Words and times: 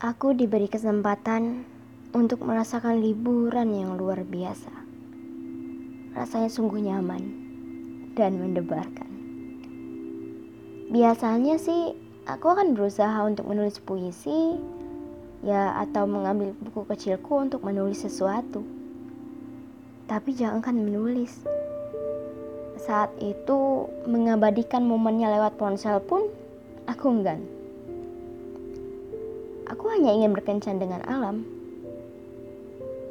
Aku 0.00 0.32
diberi 0.32 0.64
kesempatan 0.64 1.68
untuk 2.16 2.48
merasakan 2.48 3.04
liburan 3.04 3.68
yang 3.68 4.00
luar 4.00 4.24
biasa. 4.24 4.72
Rasanya 6.16 6.48
sungguh 6.48 6.80
nyaman 6.80 7.20
dan 8.16 8.40
mendebarkan. 8.40 9.10
Biasanya 10.88 11.60
sih 11.60 11.92
aku 12.24 12.48
akan 12.48 12.72
berusaha 12.72 13.12
untuk 13.28 13.44
menulis 13.44 13.76
puisi, 13.76 14.56
ya 15.44 15.76
atau 15.76 16.08
mengambil 16.08 16.56
buku 16.56 16.88
kecilku 16.88 17.36
untuk 17.36 17.60
menulis 17.60 18.00
sesuatu. 18.00 18.64
Tapi 20.08 20.32
jangankan 20.32 20.80
menulis. 20.80 21.44
Saat 22.80 23.12
itu 23.20 23.84
mengabadikan 24.08 24.80
momennya 24.80 25.28
lewat 25.28 25.60
ponsel 25.60 26.00
pun 26.00 26.24
aku 26.88 27.04
enggan. 27.12 27.59
Aku 29.70 29.86
hanya 29.86 30.10
ingin 30.10 30.34
berkencan 30.34 30.82
dengan 30.82 30.98
alam. 31.06 31.46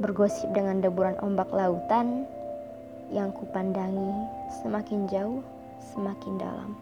Bergosip 0.00 0.48
dengan 0.56 0.80
deburan 0.80 1.20
ombak 1.20 1.52
lautan 1.52 2.24
yang 3.12 3.28
kupandangi 3.28 4.24
semakin 4.64 5.04
jauh, 5.04 5.44
semakin 5.92 6.40
dalam. 6.40 6.72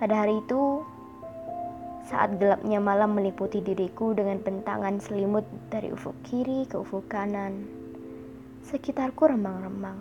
Pada 0.00 0.24
hari 0.24 0.40
itu, 0.40 0.80
saat 2.08 2.40
gelapnya 2.40 2.80
malam 2.80 3.12
meliputi 3.12 3.60
diriku 3.60 4.16
dengan 4.16 4.40
bentangan 4.40 4.96
selimut 5.04 5.44
dari 5.68 5.92
ufuk 5.92 6.16
kiri 6.24 6.64
ke 6.64 6.80
ufuk 6.80 7.12
kanan, 7.12 7.68
sekitarku 8.64 9.28
remang-remang. 9.28 10.00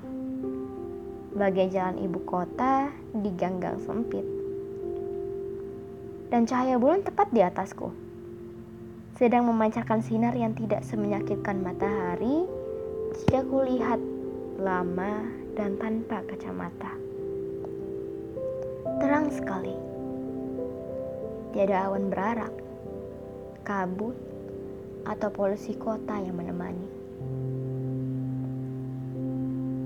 Bagai 1.35 1.75
jalan 1.75 1.99
ibu 2.07 2.23
kota 2.23 2.87
di 3.11 3.35
ganggang 3.35 3.83
sempit 3.83 4.42
dan 6.33 6.49
cahaya 6.49 6.81
bulan 6.81 7.05
tepat 7.05 7.29
di 7.29 7.45
atasku. 7.45 7.93
Sedang 9.21 9.45
memancarkan 9.45 10.01
sinar 10.01 10.33
yang 10.33 10.57
tidak 10.57 10.81
semenyakitkan 10.81 11.61
matahari 11.61 12.49
jika 13.13 13.45
kulihat 13.45 14.01
lama 14.57 15.29
dan 15.53 15.77
tanpa 15.77 16.25
kacamata. 16.25 16.89
Terang 18.97 19.29
sekali. 19.29 19.77
Tiada 21.53 21.85
awan 21.85 22.09
berarak, 22.09 22.49
kabut, 23.61 24.17
atau 25.05 25.29
polusi 25.29 25.77
kota 25.77 26.17
yang 26.17 26.33
menemani. 26.33 26.89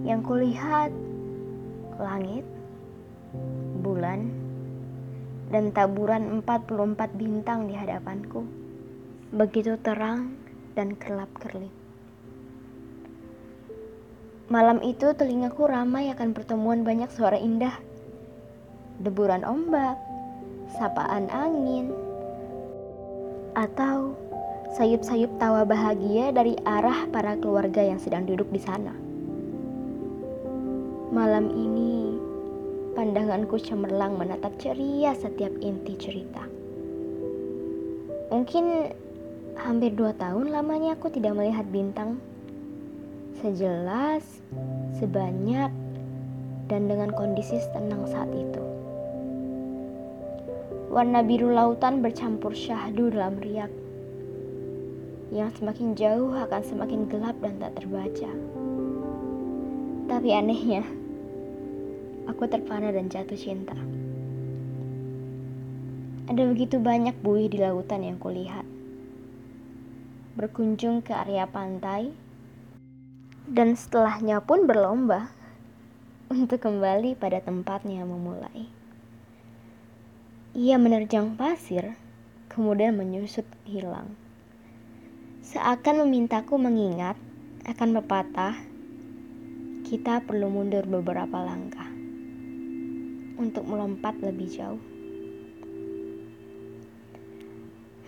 Yang 0.08 0.22
kulihat 0.24 0.96
langit, 2.00 2.48
bulan, 3.84 4.47
dan 5.48 5.72
taburan 5.72 6.44
44 6.44 6.96
bintang 7.16 7.72
di 7.72 7.76
hadapanku. 7.76 8.44
Begitu 9.32 9.80
terang 9.80 10.36
dan 10.76 10.96
kerlap-kerlip. 10.96 11.72
Malam 14.48 14.80
itu 14.80 15.12
telingaku 15.12 15.68
ramai 15.68 16.08
akan 16.16 16.32
pertemuan 16.32 16.88
banyak 16.88 17.12
suara 17.12 17.36
indah. 17.36 17.76
Deburan 19.04 19.44
ombak, 19.44 20.00
sapaan 20.80 21.28
angin, 21.28 21.92
atau 23.60 24.16
sayup-sayup 24.80 25.36
tawa 25.36 25.68
bahagia 25.68 26.32
dari 26.32 26.56
arah 26.64 27.12
para 27.12 27.36
keluarga 27.40 27.84
yang 27.84 28.00
sedang 28.00 28.24
duduk 28.24 28.48
di 28.54 28.62
sana. 28.64 28.96
Malam 31.12 31.52
ini 31.52 32.07
Pandanganku 32.98 33.62
cemerlang 33.62 34.18
menatap 34.18 34.58
ceria 34.58 35.14
setiap 35.14 35.54
inti 35.62 35.94
cerita. 36.02 36.42
Mungkin 38.34 38.90
hampir 39.54 39.94
dua 39.94 40.18
tahun 40.18 40.50
lamanya 40.50 40.98
aku 40.98 41.14
tidak 41.14 41.38
melihat 41.38 41.70
bintang 41.70 42.18
sejelas, 43.38 44.26
sebanyak, 44.98 45.70
dan 46.66 46.90
dengan 46.90 47.14
kondisi 47.14 47.62
tenang 47.70 48.10
saat 48.10 48.34
itu. 48.34 48.64
Warna 50.90 51.22
biru 51.22 51.54
lautan 51.54 52.02
bercampur 52.02 52.58
syahdu 52.58 53.14
dalam 53.14 53.38
riak. 53.38 53.70
Yang 55.30 55.62
semakin 55.62 55.94
jauh 55.94 56.34
akan 56.34 56.62
semakin 56.66 57.06
gelap 57.06 57.38
dan 57.46 57.62
tak 57.62 57.78
terbaca. 57.78 58.32
Tapi 60.10 60.30
anehnya, 60.34 60.82
aku 62.28 62.46
terpana 62.46 62.92
dan 62.92 63.08
jatuh 63.08 63.40
cinta. 63.40 63.76
Ada 66.28 66.44
begitu 66.44 66.78
banyak 66.78 67.16
buih 67.24 67.48
di 67.48 67.64
lautan 67.64 68.04
yang 68.04 68.20
kulihat. 68.20 68.68
Berkunjung 70.36 71.00
ke 71.02 71.16
area 71.16 71.48
pantai, 71.48 72.12
dan 73.48 73.80
setelahnya 73.80 74.44
pun 74.44 74.68
berlomba 74.68 75.32
untuk 76.28 76.60
kembali 76.60 77.16
pada 77.16 77.40
tempatnya 77.40 78.04
memulai. 78.04 78.68
Ia 80.52 80.76
menerjang 80.76 81.40
pasir, 81.40 81.96
kemudian 82.52 83.00
menyusut 83.00 83.48
hilang. 83.64 84.12
Seakan 85.48 86.04
memintaku 86.04 86.60
mengingat 86.60 87.16
akan 87.64 88.04
pepatah, 88.04 88.56
kita 89.88 90.20
perlu 90.28 90.52
mundur 90.52 90.84
beberapa 90.84 91.40
langkah 91.40 91.77
untuk 93.38 93.64
melompat 93.66 94.18
lebih 94.20 94.50
jauh. 94.50 94.82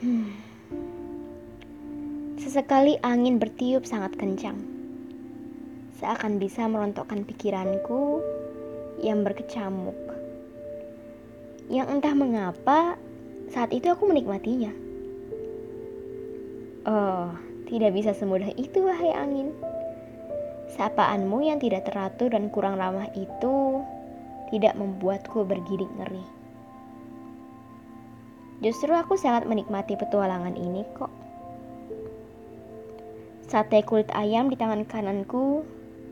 Hmm. 0.02 0.34
Sesekali 2.40 2.98
angin 3.06 3.38
bertiup 3.38 3.86
sangat 3.86 4.18
kencang. 4.18 4.58
Seakan 6.02 6.40
bisa 6.42 6.66
merontokkan 6.66 7.28
pikiranku 7.28 8.24
yang 9.04 9.22
berkecamuk. 9.22 9.98
Yang 11.70 11.88
entah 11.94 12.16
mengapa 12.16 12.80
saat 13.52 13.76
itu 13.76 13.92
aku 13.92 14.08
menikmatinya. 14.08 14.72
Oh, 16.88 17.36
tidak 17.68 17.92
bisa 17.94 18.16
semudah 18.16 18.50
itu 18.56 18.82
wahai 18.82 19.14
angin. 19.14 19.52
Sapaanmu 20.74 21.44
yang 21.44 21.60
tidak 21.60 21.92
teratur 21.92 22.32
dan 22.32 22.48
kurang 22.50 22.80
ramah 22.80 23.12
itu 23.14 23.84
tidak 24.50 24.74
membuatku 24.76 25.46
bergidik 25.46 25.90
ngeri. 25.98 26.26
Justru 28.60 28.92
aku 28.92 29.16
sangat 29.16 29.48
menikmati 29.48 29.96
petualangan 29.96 30.58
ini 30.60 30.84
kok. 30.98 31.14
Sate 33.48 33.82
kulit 33.82 34.12
ayam 34.12 34.52
di 34.52 34.60
tangan 34.60 34.84
kananku 34.86 35.64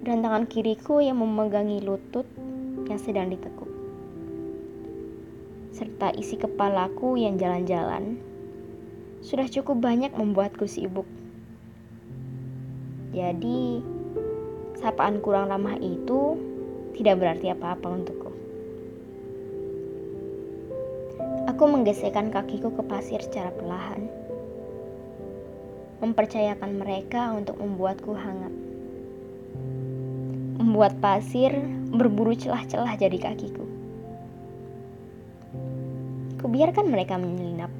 dan 0.01 0.23
tangan 0.23 0.47
kiriku 0.47 1.03
yang 1.03 1.19
memegangi 1.19 1.83
lutut 1.83 2.25
yang 2.87 2.97
sedang 2.97 3.27
ditekuk. 3.29 3.67
Serta 5.75 6.09
isi 6.15 6.39
kepalaku 6.39 7.19
yang 7.19 7.37
jalan-jalan 7.37 8.17
sudah 9.21 9.45
cukup 9.51 9.83
banyak 9.83 10.15
membuatku 10.15 10.65
sibuk. 10.65 11.05
Jadi, 13.11 13.81
sapaan 14.79 15.19
kurang 15.19 15.49
ramah 15.49 15.75
itu 15.81 16.37
tidak 16.97 17.21
berarti 17.21 17.53
apa-apa 17.53 17.87
untukku. 17.91 18.26
Aku 21.57 21.65
menggesekkan 21.65 22.29
kakiku 22.29 22.69
ke 22.69 22.85
pasir 22.85 23.17
secara 23.17 23.49
perlahan, 23.49 24.05
mempercayakan 26.05 26.77
mereka 26.77 27.33
untuk 27.33 27.57
membuatku 27.57 28.13
hangat. 28.13 28.53
Membuat 30.61 31.01
pasir 31.01 31.57
berburu 31.89 32.37
celah-celah 32.37 32.93
jadi 33.01 33.17
kakiku. 33.17 33.65
Kubiarkan 36.45 36.93
mereka 36.93 37.17
menyelinap, 37.17 37.73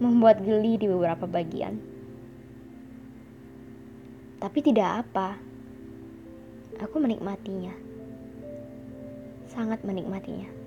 membuat 0.00 0.40
geli 0.40 0.80
di 0.80 0.88
beberapa 0.88 1.28
bagian. 1.28 1.76
Tapi 4.40 4.58
tidak 4.64 5.04
apa, 5.04 5.36
Aku 6.80 6.96
menikmatinya. 7.04 7.76
Sangat 9.52 9.84
menikmatinya. 9.84 10.59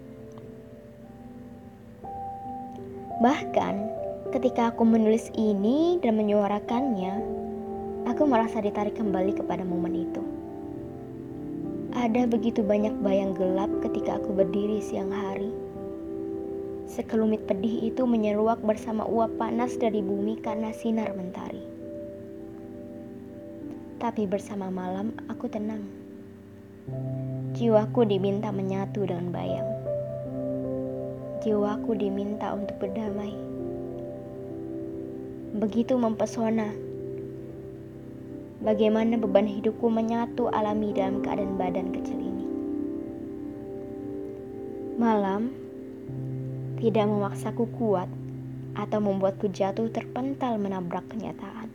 Bahkan 3.21 3.75
ketika 4.33 4.73
aku 4.73 4.81
menulis 4.81 5.29
ini 5.37 6.01
dan 6.01 6.17
menyuarakannya, 6.17 7.21
aku 8.09 8.25
merasa 8.25 8.57
ditarik 8.57 8.97
kembali 8.97 9.37
kepada 9.37 9.61
momen 9.61 9.93
itu. 9.93 10.23
Ada 11.93 12.25
begitu 12.25 12.65
banyak 12.65 12.97
bayang 13.05 13.37
gelap 13.37 13.69
ketika 13.85 14.17
aku 14.17 14.33
berdiri 14.33 14.81
siang 14.81 15.13
hari. 15.13 15.53
Sekelumit 16.89 17.45
pedih 17.45 17.93
itu 17.93 18.01
menyeruak 18.09 18.57
bersama 18.65 19.05
uap 19.05 19.37
panas 19.37 19.77
dari 19.77 20.01
bumi 20.01 20.41
karena 20.41 20.73
sinar 20.73 21.13
mentari. 21.13 21.61
Tapi 24.01 24.25
bersama 24.25 24.73
malam 24.73 25.13
aku 25.29 25.45
tenang. 25.53 25.85
Jiwaku 27.53 28.09
diminta 28.09 28.49
menyatu 28.49 29.05
dengan 29.05 29.29
bayang. 29.29 29.82
Jiwaku 31.43 31.99
diminta 31.99 32.55
untuk 32.55 32.79
berdamai. 32.79 33.53
begitu 35.53 35.93
mempesona. 36.01 36.73
Bagaimana 38.65 39.21
beban 39.21 39.45
hidupku 39.45 39.85
menyatu 39.85 40.49
alami 40.49 40.97
dalam 40.97 41.21
keadaan 41.21 41.61
badan 41.61 41.93
kecil 41.93 42.17
ini. 42.17 42.45
Malam 44.97 45.53
tidak 46.81 47.05
memaksaku 47.05 47.69
kuat 47.77 48.09
atau 48.73 48.97
membuatku 48.97 49.45
jatuh 49.53 49.93
terpental 49.93 50.57
menabrak 50.57 51.05
kenyataan. 51.05 51.69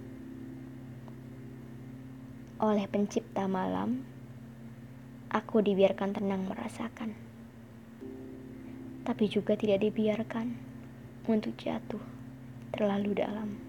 Oleh 2.58 2.90
pencipta 2.90 3.46
malam, 3.46 4.02
aku 5.30 5.62
dibiarkan 5.62 6.18
tenang 6.18 6.50
merasakan, 6.50 7.14
tapi 9.08 9.24
juga 9.24 9.56
tidak 9.56 9.88
dibiarkan 9.88 10.52
untuk 11.24 11.56
jatuh 11.56 12.04
terlalu 12.76 13.16
dalam. 13.16 13.67